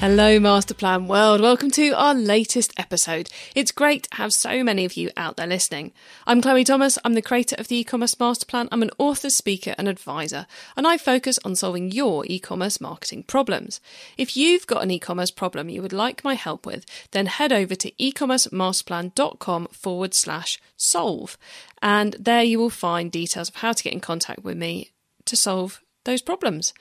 [0.00, 1.40] Hello, Masterplan World.
[1.40, 3.28] Welcome to our latest episode.
[3.56, 5.90] It's great to have so many of you out there listening.
[6.24, 6.98] I'm Chloe Thomas.
[7.04, 8.68] I'm the creator of the e-commerce Masterplan.
[8.70, 13.80] I'm an author, speaker, and advisor, and I focus on solving your e-commerce marketing problems.
[14.16, 17.74] If you've got an e-commerce problem you would like my help with, then head over
[17.74, 21.36] to ecommercemasterplan.com forward slash solve,
[21.82, 24.92] and there you will find details of how to get in contact with me
[25.24, 26.72] to solve those problems.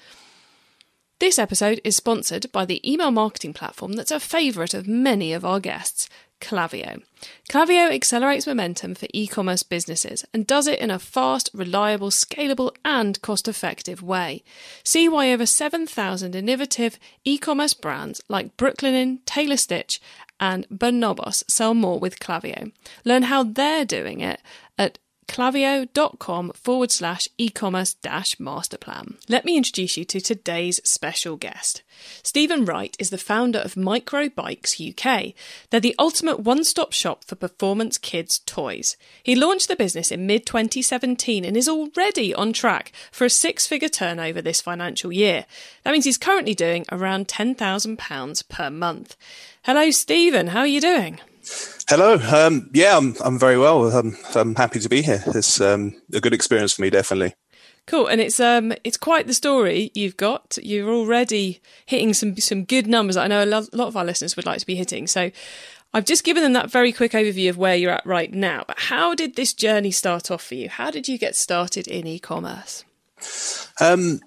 [1.19, 5.43] This episode is sponsored by the email marketing platform that's a favourite of many of
[5.43, 6.07] our guests,
[6.39, 7.01] Klaviyo.
[7.49, 12.71] Klaviyo accelerates momentum for e commerce businesses and does it in a fast, reliable, scalable,
[12.85, 14.43] and cost effective way.
[14.83, 19.99] See why over 7,000 innovative e commerce brands like Brooklinen, Taylor Stitch,
[20.39, 22.71] and Bonobos sell more with Klaviyo.
[23.03, 24.39] Learn how they're doing it
[24.77, 29.15] at klaviyo.com forward slash e-commerce dash masterplan.
[29.29, 31.83] Let me introduce you to today's special guest.
[32.23, 35.33] Stephen Wright is the founder of Micro Bikes UK.
[35.69, 38.97] They're the ultimate one-stop shop for performance kids toys.
[39.21, 44.41] He launched the business in mid-2017 and is already on track for a six-figure turnover
[44.41, 45.45] this financial year.
[45.83, 49.15] That means he's currently doing around £10,000 per month.
[49.63, 50.47] Hello, Stephen.
[50.47, 51.19] How are you doing?
[51.89, 52.15] Hello.
[52.15, 53.85] Um, yeah, I'm I'm very well.
[53.89, 55.23] I'm I'm happy to be here.
[55.27, 57.35] It's um, a good experience for me, definitely.
[57.85, 60.57] Cool, and it's um it's quite the story you've got.
[60.61, 63.15] You're already hitting some some good numbers.
[63.15, 65.07] I know a lot, lot of our listeners would like to be hitting.
[65.07, 65.31] So
[65.93, 68.65] I've just given them that very quick overview of where you're at right now.
[68.67, 70.67] But how did this journey start off for you?
[70.67, 72.83] How did you get started in e-commerce?
[73.79, 74.19] Um,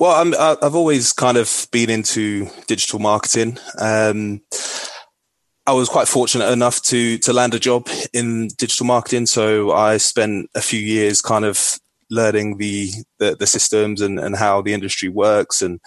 [0.00, 3.58] well, I'm, I've always kind of been into digital marketing.
[3.78, 4.42] Um,
[5.66, 9.26] I was quite fortunate enough to to land a job in digital marketing.
[9.26, 11.78] So I spent a few years kind of
[12.10, 15.80] learning the the, the systems and, and how the industry works and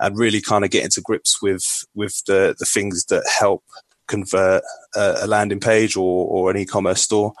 [0.00, 1.64] and really kind of getting to grips with
[1.94, 3.62] with the the things that help
[4.08, 4.62] convert
[4.96, 7.32] a, a landing page or, or an e-commerce store.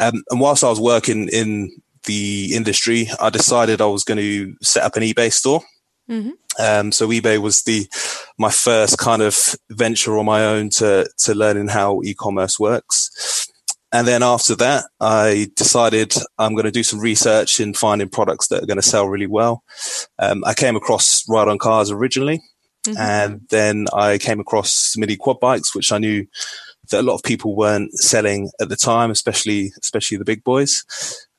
[0.00, 1.70] Um, and whilst I was working in
[2.04, 5.62] the industry, I decided I was going to set up an eBay store.
[6.10, 6.30] Mm-hmm.
[6.58, 7.86] Um, so eBay was the
[8.36, 13.46] my first kind of venture on my own to to learning how e-commerce works.
[13.92, 18.48] And then after that, I decided I'm going to do some research in finding products
[18.48, 19.64] that are going to sell really well.
[20.18, 22.40] Um, I came across Ride on Cars originally,
[22.86, 22.96] mm-hmm.
[22.98, 26.26] and then I came across mini quad bikes, which I knew
[26.90, 30.84] that a lot of people weren't selling at the time, especially especially the big boys.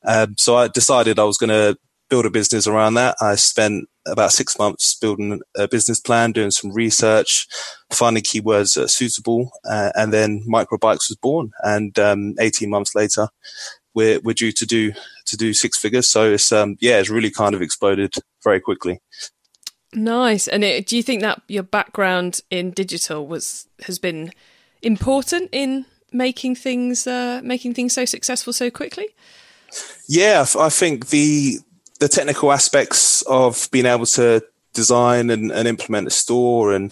[0.06, 1.78] Um, so I decided I was going to
[2.10, 3.16] build a business around that.
[3.22, 7.48] I spent about six months building a business plan, doing some research,
[7.92, 11.52] finding keywords that are suitable, uh, and then Microbikes was born.
[11.64, 13.28] And um, 18 months later,
[13.94, 14.94] we're we're due to do
[15.26, 16.10] to do six figures.
[16.10, 19.02] So it's um, yeah, it's really kind of exploded very quickly.
[19.94, 20.48] Nice.
[20.48, 24.32] And it, do you think that your background in digital was has been
[24.82, 29.08] important in making things uh, making things so successful so quickly?
[30.08, 31.60] Yeah, I think the
[32.02, 36.92] the technical aspects of being able to design and, and implement a store and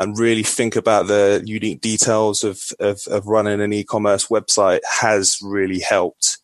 [0.00, 5.38] and really think about the unique details of, of, of running an e-commerce website has
[5.42, 6.38] really helped.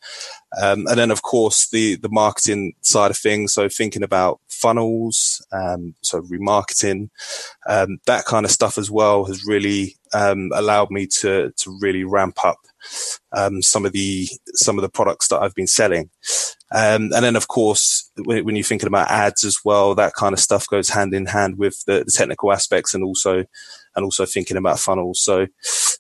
[0.61, 3.55] Um, and then, of course, the, the marketing side of things.
[3.55, 7.11] So thinking about funnels, um, so remarketing,
[7.69, 12.03] um, that kind of stuff as well has really um, allowed me to to really
[12.03, 12.59] ramp up
[13.37, 16.11] um, some of the some of the products that I've been selling.
[16.73, 20.41] Um, and then, of course, when, you're thinking about ads as well, that kind of
[20.41, 23.45] stuff goes hand in hand with the, the technical aspects and also
[23.97, 25.21] and also thinking about funnels.
[25.23, 25.47] So,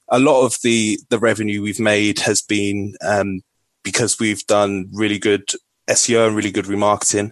[0.08, 3.40] a lot of the the revenue we've made has been um,
[3.82, 5.50] because we've done really good
[5.88, 7.30] SEO and really good remarketing.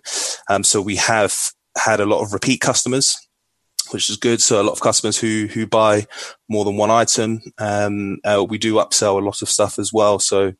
[0.48, 1.34] Um, so we have
[1.76, 3.16] had a lot of repeat customers
[3.92, 4.40] which is good.
[4.42, 6.06] So a lot of customers who who buy
[6.48, 7.40] more than one item.
[7.58, 10.18] Um, uh, we do upsell a lot of stuff as well.
[10.18, 10.52] So,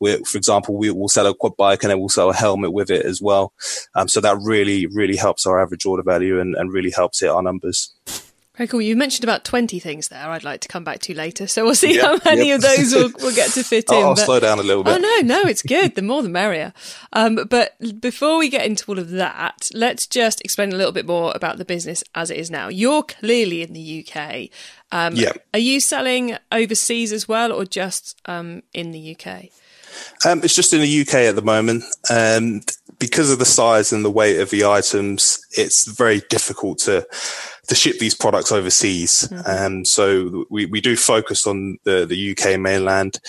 [0.00, 2.90] for example, we will sell a quad bike and then we'll sell a helmet with
[2.90, 3.52] it as well.
[3.94, 7.30] Um, so that really really helps our average order value and, and really helps hit
[7.30, 7.92] our numbers.
[8.56, 8.82] Very cool.
[8.82, 11.46] You mentioned about 20 things there I'd like to come back to later.
[11.46, 12.56] So we'll see yep, how many yep.
[12.56, 13.96] of those we'll, we'll, get to fit in.
[13.96, 14.94] I'll, but, slow down a little bit.
[14.94, 15.94] Oh, no, no, it's good.
[15.94, 16.72] The more the merrier.
[17.12, 21.06] Um, but before we get into all of that, let's just explain a little bit
[21.06, 22.68] more about the business as it is now.
[22.68, 24.48] You're clearly in the UK.
[24.92, 25.32] Um, yeah.
[25.54, 29.44] Are you selling overseas as well or just um, in the UK?
[30.26, 31.84] Um, it's just in the UK at the moment.
[32.10, 32.68] And
[32.98, 37.06] because of the size and the weight of the items, it's very difficult to
[37.70, 39.28] to ship these products overseas.
[39.30, 39.48] Mm-hmm.
[39.48, 43.20] um, so we, we do focus on the, the UK mainland.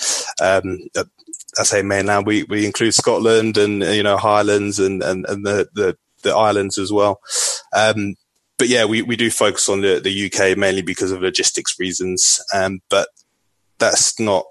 [0.42, 1.04] Um, uh,
[1.60, 5.70] I say mainland, we, we include Scotland and, you know, Highlands and, and, and the,
[5.76, 7.20] the, the islands as well.
[7.76, 8.16] Um,
[8.58, 12.44] but yeah, we, we do focus on the, the UK mainly because of logistics reasons.
[12.52, 13.10] Um, but
[13.78, 14.46] that's not,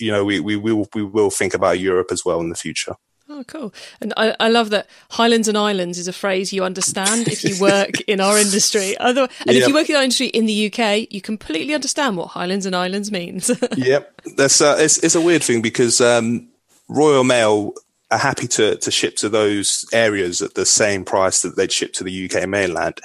[0.00, 2.94] you know, we, we will, we will think about Europe as well in the future.
[3.28, 3.72] Oh, cool.
[4.02, 7.58] And I, I love that Highlands and Islands is a phrase you understand if you
[7.58, 8.96] work in our industry.
[9.00, 9.62] Other, and yep.
[9.62, 12.76] if you work in our industry in the UK, you completely understand what Highlands and
[12.76, 13.50] Islands means.
[13.76, 14.20] yep.
[14.36, 16.48] That's, uh, it's, it's a weird thing because, um,
[16.88, 17.72] Royal Mail
[18.10, 21.94] are happy to, to ship to those areas at the same price that they'd ship
[21.94, 23.00] to the UK mainland.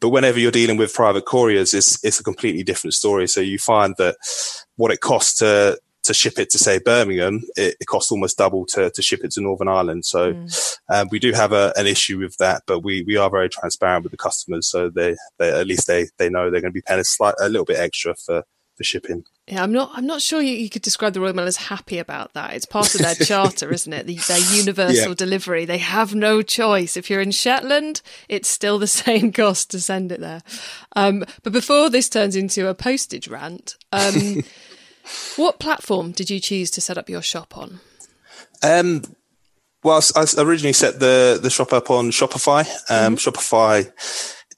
[0.00, 3.26] But whenever you're dealing with private couriers, it's, it's a completely different story.
[3.26, 4.16] So you find that
[4.76, 8.66] what it costs to, to ship it to say Birmingham, it, it costs almost double
[8.66, 10.04] to, to ship it to Northern Ireland.
[10.04, 10.76] So mm.
[10.92, 14.04] um, we do have a, an issue with that, but we, we are very transparent
[14.04, 14.68] with the customers.
[14.68, 17.34] So they, they at least they, they know they're going to be paying a slight,
[17.40, 18.44] a little bit extra for,
[18.76, 19.24] for shipping.
[19.46, 19.90] Yeah, I'm not.
[19.92, 22.54] I'm not sure you, you, could describe the Royal Mail as happy about that.
[22.54, 24.06] It's part of their charter, isn't it?
[24.06, 25.14] The, their universal yeah.
[25.14, 25.66] delivery.
[25.66, 26.96] They have no choice.
[26.96, 30.40] If you're in Shetland, it's still the same cost to send it there.
[30.96, 34.42] Um, but before this turns into a postage rant, um,
[35.36, 37.80] what platform did you choose to set up your shop on?
[38.62, 39.02] Um,
[39.82, 42.60] well, I originally set the the shop up on Shopify.
[42.90, 43.28] Um, mm-hmm.
[43.28, 43.92] Shopify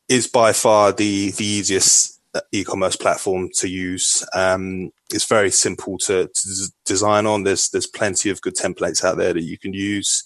[0.08, 2.16] is by far the the easiest
[2.52, 4.24] e-commerce platform to use.
[4.34, 7.44] Um, it's very simple to, to, design on.
[7.44, 10.24] There's there's plenty of good templates out there that you can use.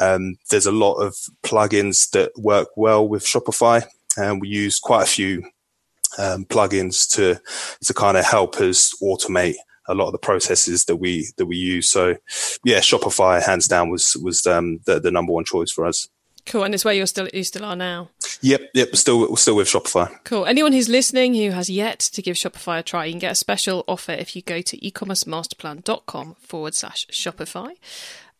[0.00, 3.84] Um, there's a lot of plugins that work well with Shopify,
[4.16, 5.44] and we use quite a few
[6.18, 7.40] um, plugins to
[7.84, 9.54] to kind of help us automate
[9.88, 11.90] a lot of the processes that we that we use.
[11.90, 12.16] So,
[12.64, 16.08] yeah, Shopify hands down was was um, the the number one choice for us.
[16.44, 18.08] Cool, and it's where you're still you still are now.
[18.40, 20.12] Yep, yep, still still with Shopify.
[20.24, 20.46] Cool.
[20.46, 23.36] Anyone who's listening who has yet to give Shopify a try, you can get a
[23.36, 27.76] special offer if you go to ecommercemasterplan.com forward slash Shopify.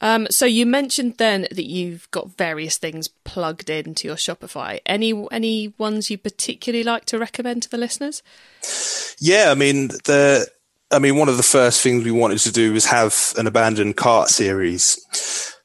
[0.02, 4.80] Um, so you mentioned then that you've got various things plugged into your Shopify.
[4.84, 8.22] Any any ones you particularly like to recommend to the listeners?
[9.20, 10.48] Yeah, I mean the
[10.90, 13.96] I mean one of the first things we wanted to do was have an abandoned
[13.96, 14.98] cart series.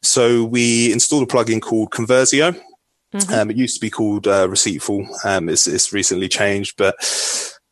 [0.03, 2.61] So we installed a plugin called Conversio.
[3.13, 3.33] Mm-hmm.
[3.33, 5.07] Um, it used to be called uh, Receiptful.
[5.25, 6.95] Um, it's, it's recently changed, but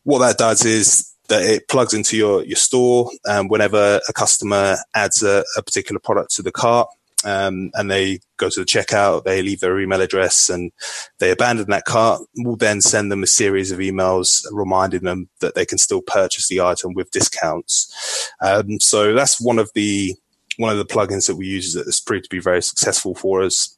[0.02, 3.10] what that does is that it plugs into your, your store.
[3.28, 6.88] Um, whenever a customer adds a, a particular product to the cart,
[7.24, 10.70] um, and they go to the checkout, they leave their email address and
[11.18, 12.22] they abandon that cart.
[12.36, 16.48] We'll then send them a series of emails reminding them that they can still purchase
[16.48, 18.30] the item with discounts.
[18.40, 20.14] Um, so that's one of the
[20.58, 23.42] one of the plugins that we use that has proved to be very successful for
[23.42, 23.75] us.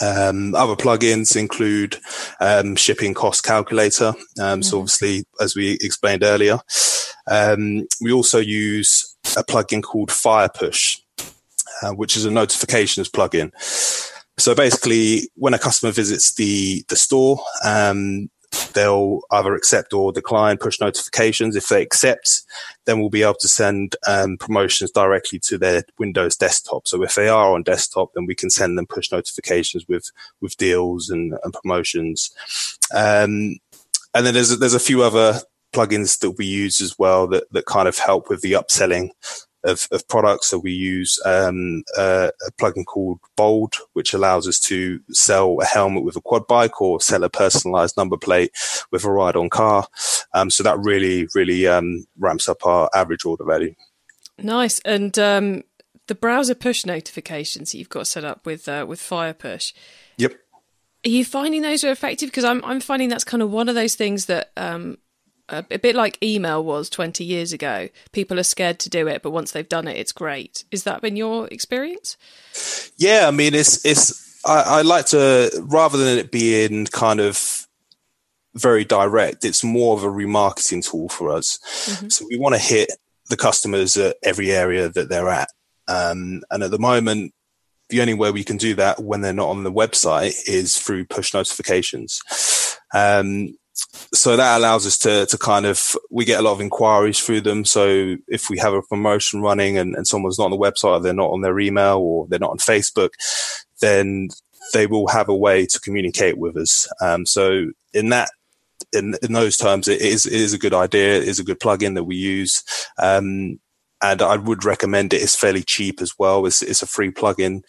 [0.00, 1.96] Um, other plugins include
[2.40, 4.08] um, shipping cost calculator.
[4.08, 4.62] Um, mm-hmm.
[4.62, 6.58] So obviously, as we explained earlier,
[7.30, 10.98] um, we also use a plugin called FirePush,
[11.82, 13.52] uh, which is a notifications plugin.
[14.38, 18.30] So basically, when a customer visits the the store, um,
[18.74, 21.56] they'll either accept or decline push notifications.
[21.56, 22.42] If they accept,
[22.84, 26.86] then we'll be able to send um, promotions directly to their Windows desktop.
[26.86, 30.10] So if they are on desktop, then we can send them push notifications with
[30.40, 32.30] with deals and, and promotions.
[32.94, 33.56] Um,
[34.14, 35.40] and then there's there's a few other
[35.72, 39.10] plugins that we use as well that that kind of help with the upselling
[39.64, 40.48] of, of products.
[40.48, 46.04] So we use um, a plugin called Bold, which allows us to sell a helmet
[46.04, 48.52] with a quad bike or sell a personalized number plate
[48.90, 49.86] with a ride on car.
[50.34, 53.74] Um, so that really, really um, ramps up our average order value.
[54.38, 54.80] Nice.
[54.80, 55.62] And um,
[56.08, 59.72] the browser push notifications that you've got set up with uh, with FirePush.
[60.18, 60.34] Yep.
[61.04, 62.28] Are you finding those are effective?
[62.28, 64.98] Because I'm I'm finding that's kind of one of those things that um,
[65.48, 67.88] a, bit like email was 20 years ago.
[68.12, 70.64] People are scared to do it, but once they've done it, it's great.
[70.70, 72.16] Is that been your experience?
[72.96, 74.40] Yeah, I mean, it's it's.
[74.44, 77.66] I, I like to rather than it being kind of
[78.54, 79.44] very direct.
[79.44, 81.58] It's more of a remarketing tool for us.
[81.86, 82.08] Mm-hmm.
[82.08, 82.90] So we want to hit
[83.28, 85.48] the customers at every area that they're at.
[85.88, 87.32] Um, and at the moment,
[87.88, 91.06] the only way we can do that when they're not on the website is through
[91.06, 92.20] push notifications.
[92.94, 93.56] Um,
[94.14, 97.42] so that allows us to to kind of we get a lot of inquiries through
[97.42, 97.64] them.
[97.64, 101.12] So if we have a promotion running and, and someone's not on the website, they're
[101.12, 103.10] not on their email, or they're not on Facebook,
[103.80, 104.28] then
[104.72, 106.88] they will have a way to communicate with us.
[107.00, 108.30] Um, so in that
[108.92, 111.16] in, in those terms, it is, it is a good idea.
[111.16, 112.62] It is a good plugin that we use.
[112.98, 113.58] Um,
[114.02, 115.22] and I would recommend it.
[115.22, 116.44] It's fairly cheap as well.
[116.46, 117.62] It's, it's a free plugin,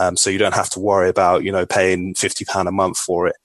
[0.00, 2.98] um, so you don't have to worry about you know paying fifty pound a month
[2.98, 3.36] for it.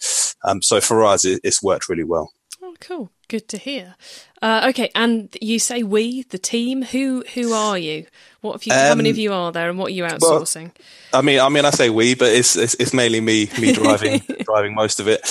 [0.44, 2.32] Um, so for us, it, it's worked really well.
[2.62, 3.12] Oh, cool.
[3.30, 3.96] Good to hear.
[4.42, 6.82] Uh, okay, and you say we, the team.
[6.82, 8.08] Who who are you?
[8.42, 8.74] What have you?
[8.74, 10.72] Um, how many of um, you are there, and what are you outsourcing?
[11.14, 13.72] Well, I mean, I mean, I say we, but it's it's, it's mainly me me
[13.72, 15.22] driving driving most of it.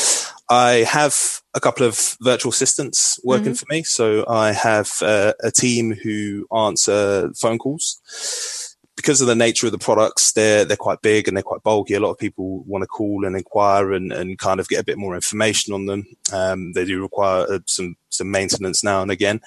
[0.48, 3.54] I have a couple of virtual assistants working mm-hmm.
[3.54, 8.67] for me, so I have uh, a team who answer phone calls
[8.98, 11.94] because of the nature of the products, they're they're quite big and they're quite bulky.
[11.94, 14.84] A lot of people want to call and inquire and, and kind of get a
[14.84, 16.04] bit more information on them.
[16.32, 19.40] Um, they do require uh, some some maintenance now and again.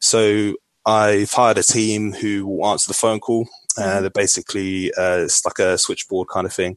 [0.00, 3.46] So I've hired a team who will answer the phone call.
[3.76, 4.00] Uh, mm-hmm.
[4.00, 6.76] they're basically uh, it's like a switchboard kind of thing.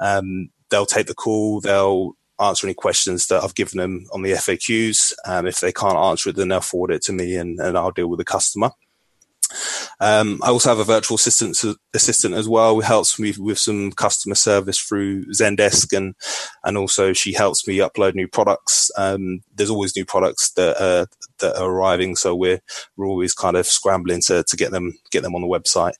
[0.00, 1.60] Um, they'll take the call.
[1.60, 5.12] They'll answer any questions that I've given them on the FAQs.
[5.26, 7.90] Um, if they can't answer it, then they'll forward it to me and, and I'll
[7.90, 8.70] deal with the customer.
[10.00, 11.58] Um, I also have a virtual assistant
[11.94, 16.14] assistant as well, who helps me with some customer service through Zendesk, and
[16.64, 18.90] and also she helps me upload new products.
[18.96, 21.06] Um, there's always new products that are,
[21.38, 22.60] that are arriving, so we're
[22.96, 25.94] we're always kind of scrambling to to get them get them on the website.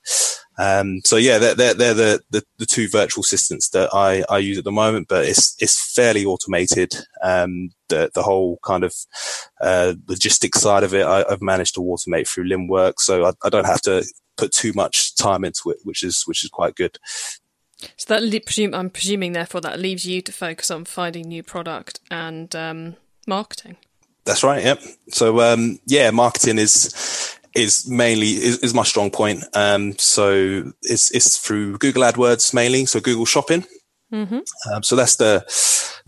[0.59, 4.39] Um, so yeah, they're, they're, they're the, the, the, two virtual assistants that I, I
[4.39, 6.95] use at the moment, but it's, it's fairly automated.
[7.23, 8.93] Um, the, the whole kind of,
[9.61, 12.95] uh, logistics side of it, I, have managed to automate through Linnwork.
[12.99, 14.05] So I, I, don't have to
[14.37, 16.99] put too much time into it, which is, which is quite good.
[17.97, 22.01] So that presume, I'm presuming therefore that leaves you to focus on finding new product
[22.11, 22.97] and, um,
[23.29, 23.77] marketing.
[24.25, 24.63] That's right.
[24.63, 24.83] Yep.
[25.09, 26.93] So, um, yeah, marketing is,
[27.59, 29.45] is mainly is, is my strong point.
[29.55, 33.65] Um, so it's it's through Google AdWords mainly, so Google Shopping.
[34.13, 34.39] Mm-hmm.
[34.73, 35.45] Um, so that's the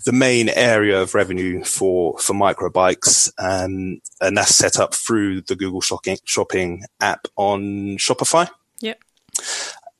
[0.06, 5.56] the main area of revenue for for microbikes, um, and that's set up through the
[5.56, 8.48] Google Shopping Shopping app on Shopify.
[8.80, 9.02] Yep.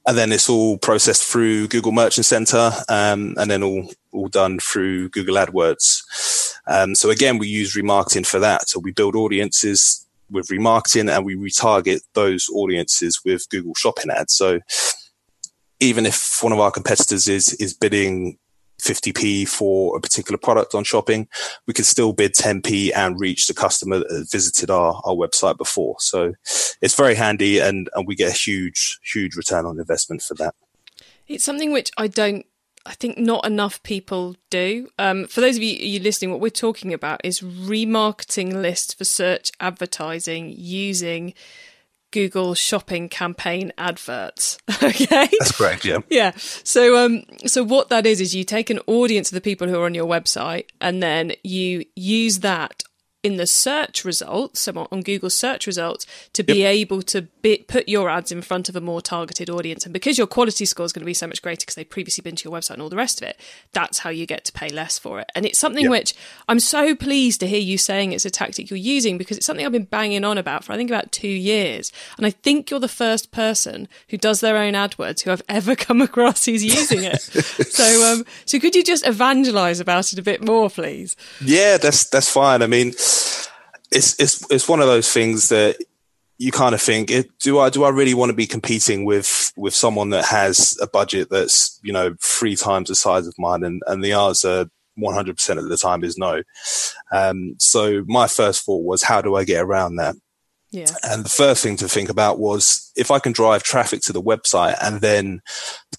[0.07, 4.59] And then it's all processed through Google Merchant Center, um, and then all all done
[4.59, 6.03] through Google AdWords.
[6.67, 8.69] Um, so again, we use remarketing for that.
[8.69, 14.35] So we build audiences with remarketing and we retarget those audiences with Google Shopping ads.
[14.35, 14.61] So
[15.81, 18.39] even if one of our competitors is is bidding
[18.81, 21.29] 50p for a particular product on shopping,
[21.67, 25.97] we can still bid 10p and reach the customer that visited our, our website before.
[25.99, 26.33] So
[26.81, 30.55] it's very handy and, and we get a huge, huge return on investment for that.
[31.29, 32.45] It's something which I don't
[32.87, 34.89] I think not enough people do.
[34.99, 39.05] Um, for those of you, you listening, what we're talking about is remarketing lists for
[39.05, 41.35] search advertising using
[42.11, 44.59] Google shopping campaign adverts.
[44.83, 45.85] okay, that's correct.
[45.85, 46.33] Yeah, yeah.
[46.37, 49.79] So, um, so what that is is you take an audience of the people who
[49.81, 52.83] are on your website, and then you use that
[53.23, 56.73] in the search results, so on Google search results, to be yep.
[56.73, 59.85] able to be, put your ads in front of a more targeted audience.
[59.85, 62.23] And because your quality score is going to be so much greater because they've previously
[62.23, 63.39] been to your website and all the rest of it,
[63.73, 65.31] that's how you get to pay less for it.
[65.35, 65.91] And it's something yep.
[65.91, 66.15] which
[66.49, 69.65] I'm so pleased to hear you saying it's a tactic you're using because it's something
[69.65, 71.93] I've been banging on about for I think about two years.
[72.17, 75.77] And I think you're the first person who does their own AdWords who I've ever
[75.77, 77.21] come across who's using it.
[77.23, 81.17] so, um, so could you just evangelize about it a bit more, please?
[81.41, 82.63] Yeah, that's that's fine.
[82.63, 82.95] I mean
[83.91, 85.77] it's it's it's one of those things that
[86.41, 89.75] you kind of think, do I do I really want to be competing with with
[89.75, 93.63] someone that has a budget that's you know three times the size of mine?
[93.63, 96.43] And and the answer 100% of the time is no.
[97.13, 100.17] Um, so my first thought was, how do I get around that?
[100.71, 100.87] Yeah.
[101.03, 104.23] And the first thing to think about was if I can drive traffic to the
[104.23, 105.43] website and then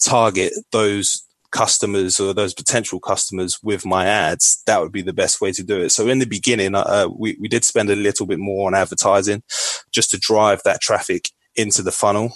[0.03, 5.41] target those customers or those potential customers with my ads, that would be the best
[5.41, 5.89] way to do it.
[5.89, 9.43] So in the beginning, uh, we, we did spend a little bit more on advertising
[9.91, 12.33] just to drive that traffic into the funnel.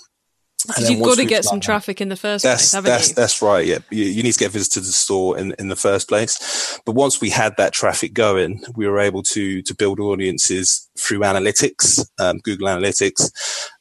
[0.67, 3.15] Because you've got to get some traffic in the first that's, place, that's, you?
[3.15, 3.65] That's right.
[3.65, 6.79] Yeah, you, you, need to get visitors to the store in, in the first place.
[6.86, 11.19] But once we had that traffic going, we were able to to build audiences through
[11.19, 13.29] analytics, um, Google Analytics,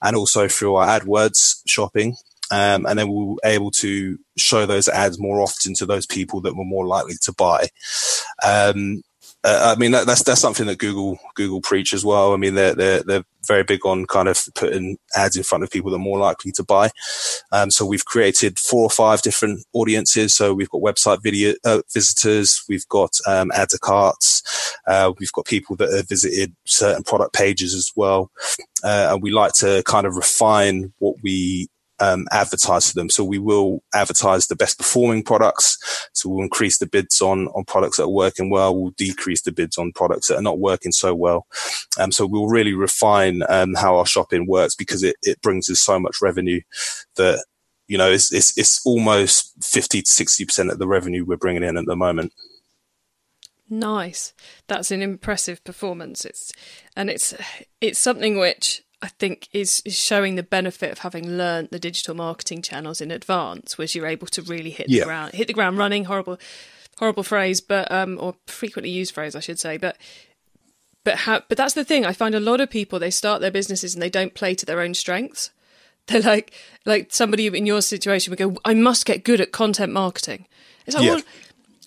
[0.02, 2.16] and also through our AdWords shopping.
[2.50, 6.40] Um, and then we were able to show those ads more often to those people
[6.42, 7.68] that were more likely to buy.
[8.44, 9.02] Um,
[9.44, 12.32] uh, I mean, that, that's that's something that Google Google preach as well.
[12.32, 15.70] I mean, they're they're they're very big on kind of putting ads in front of
[15.70, 16.88] people that are more likely to buy.
[17.52, 20.34] Um, so we've created four or five different audiences.
[20.34, 25.32] So we've got website video uh, visitors, we've got um, add to carts, uh, we've
[25.32, 28.30] got people that have visited certain product pages as well,
[28.82, 31.68] uh, and we like to kind of refine what we
[32.00, 33.08] um, advertise for them.
[33.08, 35.78] So we will advertise the best performing products.
[36.12, 38.76] So we'll increase the bids on, on products that are working well.
[38.76, 41.46] We'll decrease the bids on products that are not working so well.
[41.98, 45.80] Um, so we'll really refine um, how our shopping works because it, it brings us
[45.80, 46.60] so much revenue
[47.16, 47.44] that,
[47.86, 51.76] you know, it's, it's, it's almost 50 to 60% of the revenue we're bringing in
[51.76, 52.32] at the moment.
[53.70, 54.34] Nice.
[54.66, 56.24] That's an impressive performance.
[56.24, 56.52] It's
[56.96, 57.34] and it's
[57.80, 62.14] it's something which I think is, is showing the benefit of having learned the digital
[62.14, 65.00] marketing channels in advance, was you're able to really hit yeah.
[65.00, 66.06] the ground hit the ground running.
[66.06, 66.38] Horrible,
[66.98, 69.76] horrible phrase, but um, or frequently used phrase, I should say.
[69.76, 69.98] But
[71.04, 71.42] but how?
[71.50, 72.06] But that's the thing.
[72.06, 74.64] I find a lot of people they start their businesses and they don't play to
[74.64, 75.50] their own strengths.
[76.06, 76.54] They're like
[76.86, 80.46] like somebody in your situation would go, I must get good at content marketing.
[80.86, 81.14] It's like, yeah.
[81.16, 81.22] well,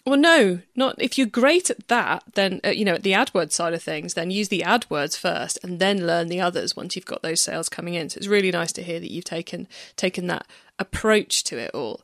[0.07, 2.23] well, no, not if you're great at that.
[2.33, 5.59] Then uh, you know, at the AdWords side of things, then use the AdWords first,
[5.63, 8.09] and then learn the others once you've got those sales coming in.
[8.09, 10.47] So it's really nice to hear that you've taken taken that
[10.79, 12.01] approach to it all.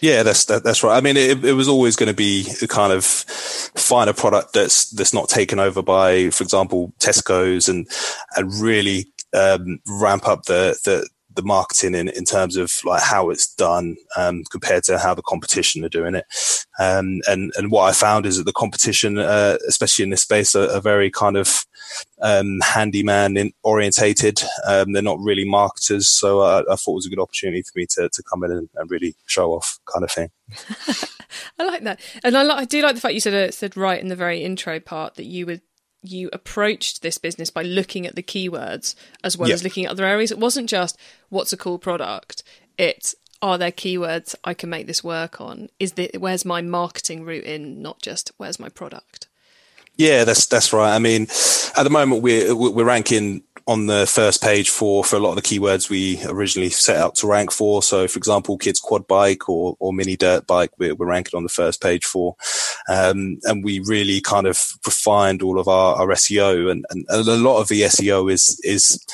[0.00, 0.96] Yeah, that's that, that's right.
[0.96, 4.52] I mean, it, it was always going to be a kind of find a product
[4.52, 7.86] that's that's not taken over by, for example, Tesco's, and
[8.36, 13.30] and really um, ramp up the the the marketing in, in terms of like how
[13.30, 16.24] it's done um, compared to how the competition are doing it.
[16.78, 20.54] Um, and and what I found is that the competition, uh, especially in this space,
[20.54, 21.64] are, are very kind of
[22.20, 24.42] um, handyman in, orientated.
[24.66, 27.72] Um, they're not really marketers, so I, I, thought it was a good opportunity for
[27.76, 30.30] me to, to come in and, and really show off, kind of thing.
[31.58, 34.00] I like that, and I, I do like the fact you said it said right
[34.00, 35.62] in the very intro part that you would
[36.02, 40.04] you approached this business by looking at the keywords as well as looking at other
[40.04, 40.30] areas.
[40.30, 40.98] It wasn't just
[41.28, 42.42] what's a cool product.
[42.78, 45.68] It's are there keywords I can make this work on?
[45.78, 49.28] Is the where's my marketing route in, not just where's my product?
[49.96, 50.94] Yeah, that's that's right.
[50.94, 51.22] I mean,
[51.76, 55.36] at the moment we're we're ranking on the first page for for a lot of
[55.36, 57.82] the keywords we originally set out to rank for.
[57.82, 61.42] So, for example, kids quad bike or or mini dirt bike, we're, we're ranking on
[61.42, 62.36] the first page for,
[62.88, 67.36] um, and we really kind of refined all of our, our SEO, and, and a
[67.36, 69.04] lot of the SEO is is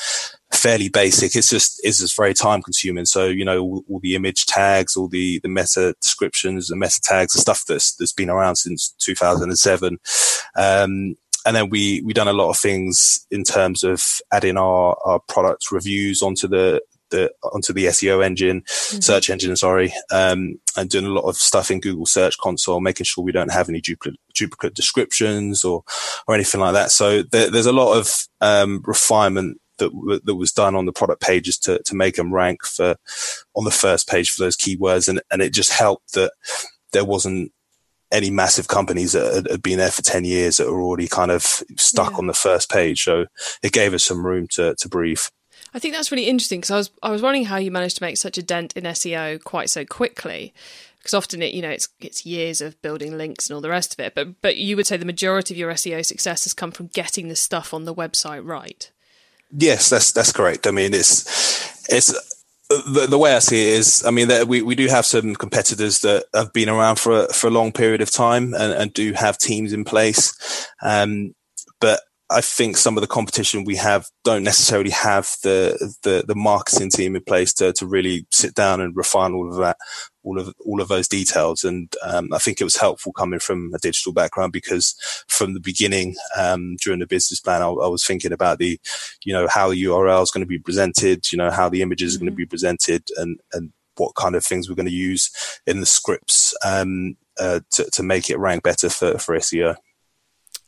[0.51, 1.35] fairly basic.
[1.35, 3.05] It's just it's just very time consuming.
[3.05, 7.01] So you know all, all, the image tags, all the the meta descriptions, the meta
[7.01, 9.97] tags, the stuff that's that's been around since 2007.
[10.55, 11.15] Um,
[11.45, 15.19] and then we we done a lot of things in terms of adding our our
[15.27, 16.81] product reviews onto the
[17.13, 18.99] the, onto the SEO engine, mm-hmm.
[18.99, 23.05] search engine, sorry, um, and doing a lot of stuff in Google Search Console, making
[23.05, 25.83] sure we don't have any duplicate, duplicate descriptions or,
[26.27, 26.91] or anything like that.
[26.91, 31.21] So there, there's a lot of, um, refinement that, that was done on the product
[31.21, 32.95] pages to, to make them rank for
[33.55, 35.07] on the first page for those keywords.
[35.07, 36.33] And, and it just helped that
[36.93, 37.51] there wasn't
[38.13, 41.31] any massive companies that had, had, been there for 10 years that were already kind
[41.31, 41.43] of
[41.75, 42.17] stuck yeah.
[42.17, 43.03] on the first page.
[43.03, 43.25] So
[43.61, 45.21] it gave us some room to, to breathe.
[45.73, 48.03] I think that's really interesting because I was I was wondering how you managed to
[48.03, 50.53] make such a dent in SEO quite so quickly.
[50.99, 53.93] Because often it, you know, it's it's years of building links and all the rest
[53.93, 54.13] of it.
[54.13, 57.27] But but you would say the majority of your SEO success has come from getting
[57.27, 58.89] the stuff on the website right.
[59.51, 60.67] Yes, that's that's correct.
[60.67, 62.13] I mean, it's it's
[62.85, 65.35] the, the way I see it is, I mean, that we, we do have some
[65.35, 68.93] competitors that have been around for a, for a long period of time and, and
[68.93, 70.67] do have teams in place.
[70.81, 71.35] Um,
[71.79, 72.01] but
[72.33, 76.89] I think some of the competition we have don't necessarily have the, the, the marketing
[76.89, 79.77] team in place to, to really sit down and refine all of that,
[80.23, 81.63] all of, all of those details.
[81.63, 84.95] And, um, I think it was helpful coming from a digital background because
[85.27, 88.79] from the beginning, um, during the business plan, I, I, was thinking about the,
[89.23, 92.15] you know, how the URL is going to be presented, you know, how the images
[92.15, 92.23] mm-hmm.
[92.23, 95.29] are going to be presented and, and what kind of things we're going to use
[95.67, 99.75] in the scripts, um, uh, to, to make it rank better for, for SEO.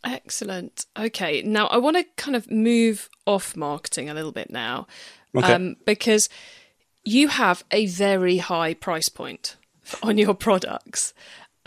[0.06, 0.86] Excellent.
[0.98, 1.42] Okay.
[1.42, 4.88] Now I want to kind of move off marketing a little bit now
[5.36, 5.54] okay.
[5.54, 6.30] um, because
[7.04, 9.56] you have a very high price point
[10.04, 11.14] on your products.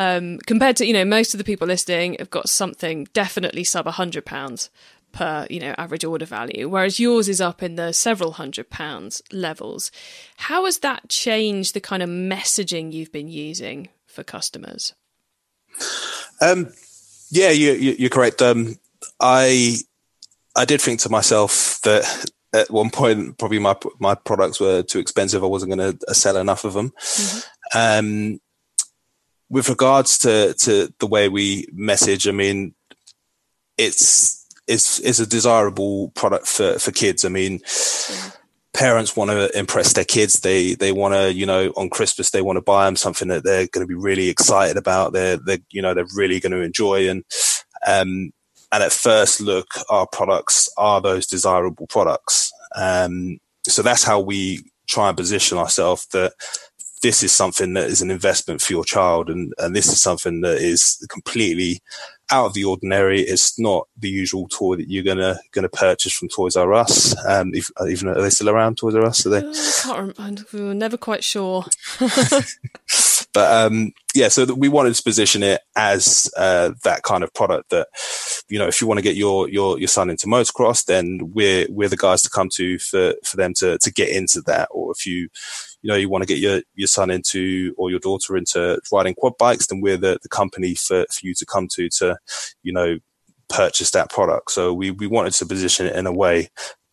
[0.01, 3.88] Um, compared to, you know, most of the people listening have got something definitely sub
[3.88, 4.70] a hundred pounds
[5.11, 9.22] per, you know, average order value, whereas yours is up in the several hundred pounds
[9.33, 9.90] levels.
[10.37, 14.94] How has that changed the kind of messaging you've been using for customers?
[16.40, 16.72] Um,
[17.31, 18.43] yeah, you, you, are correct.
[18.43, 18.77] Um,
[19.21, 19.77] I
[20.57, 24.99] I did think to myself that at one point probably my my products were too
[24.99, 25.43] expensive.
[25.43, 26.91] I wasn't going to sell enough of them.
[26.91, 27.79] Mm-hmm.
[27.79, 28.41] Um,
[29.51, 32.75] with regards to to the way we message, I mean,
[33.77, 37.25] it's it's it's a desirable product for for kids.
[37.25, 37.61] I mean.
[38.79, 40.41] Parents want to impress their kids.
[40.41, 43.45] They they want to, you know, on Christmas they want to buy them something that
[43.45, 45.12] they're going to be really excited about.
[45.12, 47.25] They're they you know they're really going to enjoy and
[47.87, 48.31] um
[48.71, 52.53] and at first look, our products are those desirable products.
[52.77, 56.35] Um, so that's how we try and position ourselves that
[57.02, 60.40] this is something that is an investment for your child and, and this is something
[60.42, 61.80] that is completely
[62.30, 63.20] out of the ordinary.
[63.22, 67.16] It's not the usual toy that you're gonna gonna purchase from Toys R Us.
[67.26, 68.76] Um, if, even are they still around?
[68.76, 69.24] Toys R Us?
[69.26, 69.38] Are they?
[69.38, 70.44] Uh, I can't remember.
[70.52, 71.64] We were never quite sure.
[71.98, 72.46] but
[73.32, 77.70] but um, yeah, so we wanted to position it as uh, that kind of product
[77.70, 77.88] that
[78.48, 81.66] you know, if you want to get your your your son into motocross, then we're
[81.70, 84.68] we're the guys to come to for for them to to get into that.
[84.70, 85.28] Or if you
[85.83, 89.14] you know you want to get your your son into or your daughter into riding
[89.14, 92.17] quad bikes, then we're the the company for for you to come to to
[92.62, 92.99] you know
[93.49, 94.51] purchase that product.
[94.51, 96.49] So we we wanted to position it in a way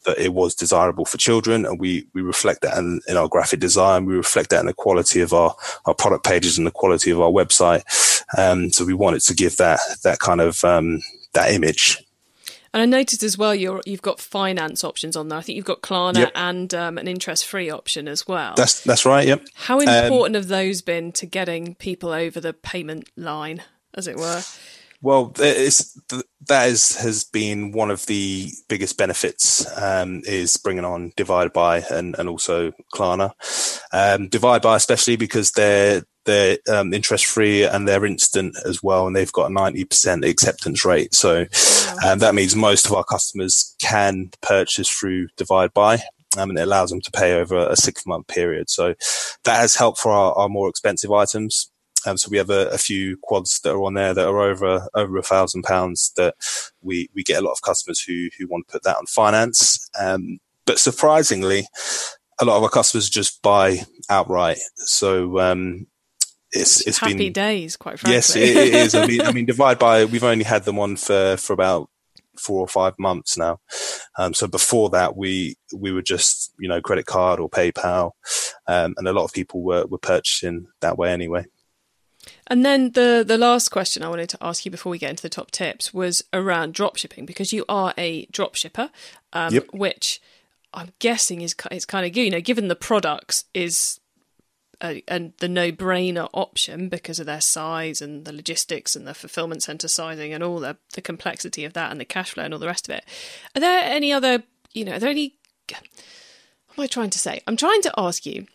[0.05, 1.65] that it was desirable for children.
[1.65, 4.05] And we, we reflect that in, in, our graphic design.
[4.05, 7.19] We reflect that in the quality of our, our product pages and the quality of
[7.19, 7.83] our website.
[8.37, 11.01] Um, so we wanted to give that, that kind of, um,
[11.33, 12.04] that image.
[12.75, 15.39] And I noticed as well you have got finance options on there.
[15.39, 16.31] I think you've got Klarna yep.
[16.35, 18.53] and um, an interest-free option as well.
[18.57, 19.25] That's that's right.
[19.25, 19.47] Yep.
[19.53, 24.17] How important um, have those been to getting people over the payment line, as it
[24.17, 24.41] were?
[25.01, 26.01] Well, that is,
[26.49, 32.73] has been one of the biggest benefits um, is bringing on DivideBuy and, and also
[32.93, 33.29] Klarna.
[33.93, 39.15] Um, DivideBuy especially because they're they're um, interest free and they're instant as well, and
[39.15, 41.13] they've got a ninety percent acceptance rate.
[41.13, 41.45] So
[42.05, 46.01] um, that means most of our customers can purchase through DivideBuy.
[46.37, 48.69] Um, and it allows them to pay over a six month period.
[48.69, 48.93] So
[49.45, 51.71] that has helped for our, our more expensive items.
[52.05, 54.87] Um, so we have a, a, few quads that are on there that are over
[54.93, 56.35] over a thousand pounds that
[56.81, 59.89] we we get a lot of customers who who want to put that on finance.
[59.99, 61.67] Um, but surprisingly,
[62.39, 64.57] a lot of our customers just buy outright.
[64.77, 65.87] So um,
[66.55, 68.15] it's it's happy been days, quite frankly.
[68.15, 68.95] Yes, it, it is.
[68.95, 71.89] I mean, I mean, DivideBuy we've only had them on for for about
[72.37, 73.59] four or five months now.
[74.17, 78.11] Um, so before that, we we were just you know credit card or PayPal,
[78.67, 81.45] um, and a lot of people were were purchasing that way anyway.
[82.47, 85.23] And then the the last question I wanted to ask you before we get into
[85.23, 88.89] the top tips was around dropshipping because you are a dropshipper,
[89.33, 89.67] um, yep.
[89.73, 90.21] which
[90.73, 92.15] I'm guessing is it's kind of.
[92.15, 93.99] You know, given the products is
[94.83, 99.13] a, a, the no brainer option because of their size and the logistics and the
[99.13, 102.53] fulfillment center sizing and all the the complexity of that and the cash flow and
[102.53, 103.05] all the rest of it.
[103.55, 104.43] Are there any other?
[104.73, 105.35] You know, are there any?
[105.69, 107.41] What am I trying to say?
[107.47, 108.47] I'm trying to ask you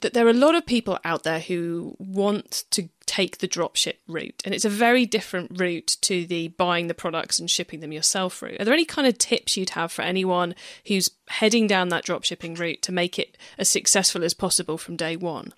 [0.00, 3.96] that there are a lot of people out there who want to take the dropship
[4.06, 7.92] route, and it's a very different route to the buying the products and shipping them
[7.92, 8.60] yourself route.
[8.60, 10.54] Are there any kind of tips you'd have for anyone
[10.86, 15.16] who's heading down that dropshipping route to make it as successful as possible from day
[15.16, 15.52] one?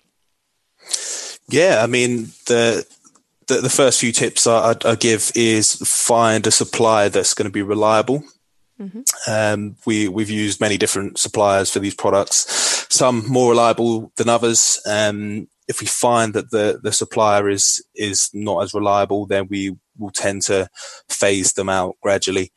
[1.47, 2.85] Yeah, I mean the
[3.47, 7.51] the, the first few tips I, I give is find a supplier that's going to
[7.51, 8.23] be reliable.
[8.79, 9.01] Mm-hmm.
[9.27, 14.81] Um, we we've used many different suppliers for these products, some more reliable than others.
[14.85, 19.75] Um, if we find that the the supplier is is not as reliable, then we
[19.97, 20.67] will tend to
[21.09, 22.51] phase them out gradually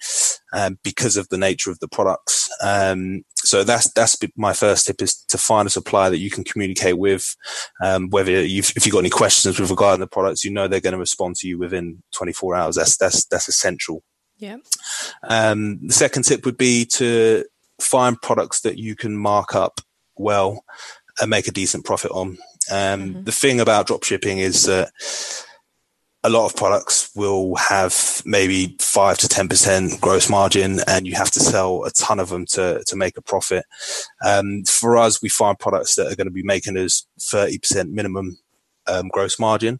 [0.53, 2.51] um, because of the nature of the products.
[2.62, 6.45] Um, so that's that's my first tip is to find a supplier that you can
[6.45, 7.37] communicate with.
[7.83, 10.66] Um, whether you've, if you've got any questions with regard to the products, you know
[10.66, 12.77] they're going to respond to you within 24 hours.
[12.77, 14.03] That's that's that's essential.
[14.38, 14.57] Yeah.
[15.29, 17.45] Um, the second tip would be to
[17.81, 19.81] find products that you can mark up
[20.16, 20.64] well
[21.21, 22.38] and make a decent profit on.
[22.71, 23.25] Um, mm-hmm.
[23.25, 24.91] The thing about drop shipping is that
[26.27, 31.31] a lot of products will have maybe five to 10% gross margin and you have
[31.31, 33.65] to sell a ton of them to, to make a profit.
[34.25, 38.39] Um, for us, we find products that are going to be making us 30% minimum
[38.89, 39.79] um, gross margin.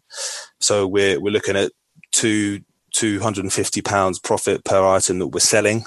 [0.61, 1.73] So we're, we're looking at
[2.13, 2.61] two,
[2.93, 5.83] 250 pounds profit per item that we're selling.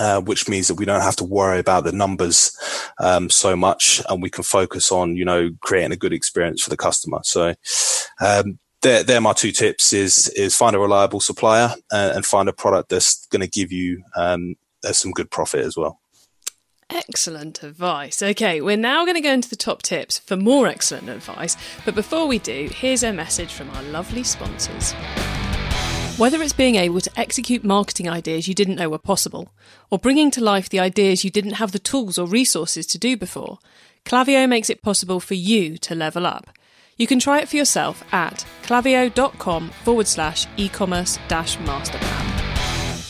[0.00, 2.56] Uh, which means that we don't have to worry about the numbers
[2.98, 6.70] um, so much, and we can focus on, you know, creating a good experience for
[6.70, 7.20] the customer.
[7.24, 7.54] So,
[8.18, 12.48] um, they're, they're my two tips is is find a reliable supplier and, and find
[12.48, 16.00] a product that's going to give you um, uh, some good profit as well.
[16.90, 18.22] Excellent advice.
[18.22, 21.56] Okay, we're now going to go into the top tips for more excellent advice.
[21.84, 24.94] But before we do, here's a message from our lovely sponsors.
[26.22, 29.52] Whether it's being able to execute marketing ideas you didn't know were possible,
[29.90, 33.16] or bringing to life the ideas you didn't have the tools or resources to do
[33.16, 33.58] before,
[34.04, 36.56] Klaviyo makes it possible for you to level up.
[36.96, 43.02] You can try it for yourself at klaviyo.com forward slash e-commerce dash master plan.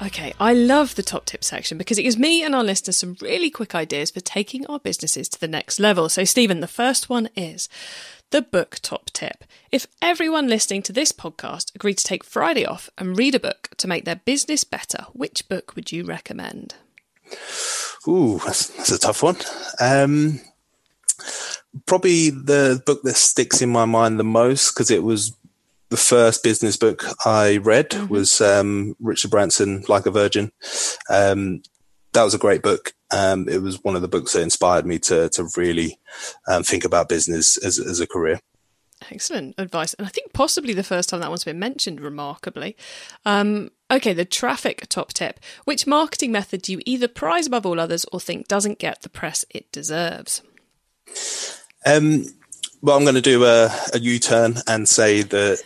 [0.00, 3.16] Okay, I love the top tip section because it gives me and our listeners some
[3.20, 6.08] really quick ideas for taking our businesses to the next level.
[6.08, 7.68] So, Stephen, the first one is
[8.32, 9.44] the book top tip.
[9.70, 13.68] If everyone listening to this podcast agreed to take Friday off and read a book
[13.76, 16.74] to make their business better, which book would you recommend?
[18.08, 19.36] Ooh, that's, that's a tough one.
[19.80, 20.40] Um,
[21.86, 25.36] probably the book that sticks in my mind the most because it was
[25.90, 28.12] the first business book I read mm-hmm.
[28.12, 30.52] was um, Richard Branson, Like a Virgin.
[31.10, 31.62] Um,
[32.12, 32.92] that was a great book.
[33.10, 35.98] Um, it was one of the books that inspired me to to really
[36.48, 38.40] um, think about business as, as a career.
[39.10, 39.94] Excellent advice.
[39.94, 42.76] And I think possibly the first time that one's been mentioned, remarkably.
[43.24, 45.40] Um, okay, the traffic top tip.
[45.64, 49.08] Which marketing method do you either prize above all others or think doesn't get the
[49.08, 50.42] press it deserves?
[51.84, 52.26] Um,
[52.80, 55.62] well, I'm going to do a a U-turn and say that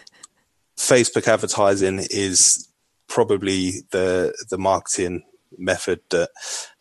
[0.77, 2.69] Facebook advertising is
[3.09, 5.23] probably the the marketing
[5.59, 6.31] method that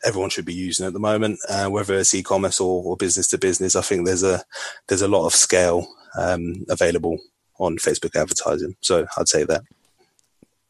[0.04, 3.38] everyone should be using at the moment, uh, whether it's e-commerce or, or, business to
[3.38, 3.76] business.
[3.76, 4.44] I think there's a
[4.88, 7.18] there's a lot of scale um, available
[7.60, 9.64] on Facebook advertising, so I'd say that.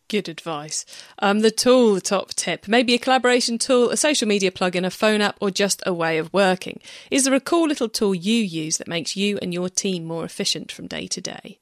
[0.08, 0.86] Good advice.
[1.18, 4.92] Um, the tool, the top tip, maybe a collaboration tool, a social media plugin, a
[4.92, 6.80] phone app, or just a way of working.
[7.10, 10.24] Is there a cool little tool you use that makes you and your team more
[10.24, 11.58] efficient from day to day?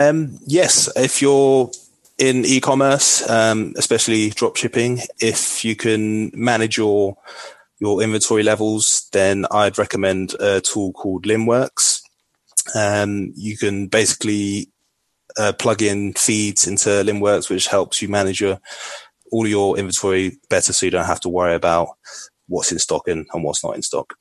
[0.00, 1.70] Um, yes, if you're
[2.18, 7.16] in e-commerce, um, especially drop shipping, if you can manage your
[7.80, 12.00] your inventory levels, then I'd recommend a tool called Linnworks.
[12.74, 14.70] Um, you can basically
[15.36, 18.60] uh, plug in feeds into Linnworks, which helps you manage your
[19.32, 21.88] all your inventory better, so you don't have to worry about
[22.46, 24.14] what's in stock and, and what's not in stock.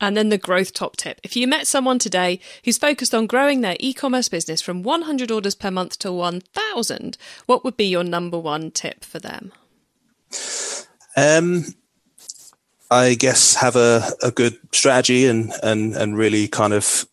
[0.00, 1.20] And then the growth top tip.
[1.24, 5.30] If you met someone today who's focused on growing their e commerce business from 100
[5.30, 9.52] orders per month to 1,000, what would be your number one tip for them?
[11.16, 11.64] Um,
[12.90, 17.06] I guess have a, a good strategy and, and, and really kind of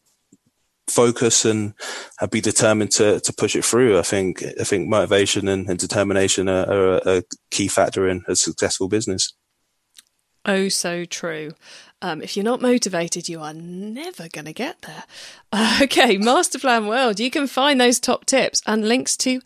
[0.88, 1.74] focus and
[2.32, 3.98] be determined to, to push it through.
[3.98, 8.36] I think I think motivation and, and determination are, are, a key factor in a
[8.36, 9.34] successful business.
[10.46, 11.54] Oh, so true.
[12.02, 15.04] Um, if you're not motivated, you are never going to get there.
[15.82, 17.20] Okay, Masterplan World.
[17.20, 19.42] You can find those top tips and links to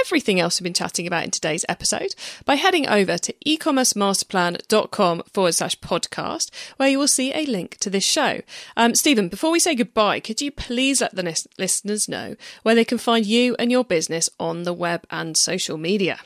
[0.00, 5.52] everything else we've been chatting about in today's episode by heading over to ecommercemasterplan.com forward
[5.52, 8.40] slash podcast, where you will see a link to this show.
[8.76, 12.84] Um, Stephen, before we say goodbye, could you please let the listeners know where they
[12.84, 16.20] can find you and your business on the web and social media?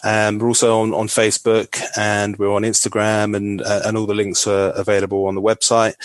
[0.04, 4.14] Um, we're also on, on Facebook and we're on Instagram and, uh, and all the
[4.14, 5.96] links are available on the website.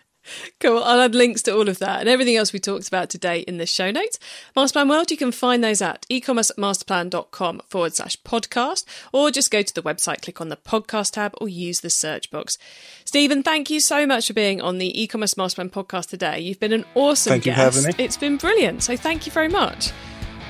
[0.60, 0.84] Cool.
[0.84, 3.58] I'll add links to all of that and everything else we talked about today in
[3.58, 4.20] the show notes.
[4.56, 9.74] Masterplan World, you can find those at ecommercemasterplan.com forward slash podcast, or just go to
[9.74, 12.58] the website, click on the podcast tab, or use the search box.
[13.06, 16.40] Stephen, thank you so much for being on the e-commerce masterplan podcast today.
[16.40, 17.58] You've been an awesome thank guest.
[17.58, 18.04] You for having me.
[18.04, 18.84] It's been brilliant.
[18.84, 19.92] So thank you very much.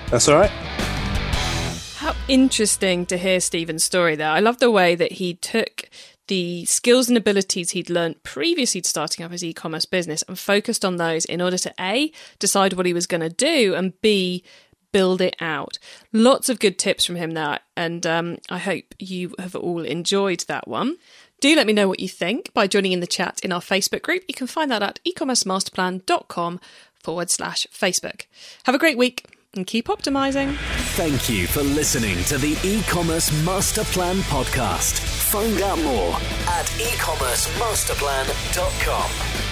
[0.09, 0.51] That's all right.
[1.97, 4.29] How interesting to hear Stephen's story there.
[4.29, 5.89] I love the way that he took
[6.27, 10.85] the skills and abilities he'd learned previously to starting up his e-commerce business and focused
[10.85, 14.43] on those in order to a decide what he was going to do and b
[14.93, 15.77] build it out.
[16.13, 20.43] Lots of good tips from him there and um, i hope you have all enjoyed
[20.47, 20.97] that one.
[21.39, 24.01] Do let me know what you think by joining in the chat in our facebook
[24.01, 24.23] group.
[24.27, 26.59] You can find that at ecommercemasterplan.com
[26.95, 28.25] forward slash facebook.
[28.63, 30.55] Have a great week and keep optimizing.
[30.95, 34.99] Thank you for listening to the e-commerce master plan podcast.
[35.31, 36.13] Find out more
[36.47, 39.46] at ecommercemasterplan.com.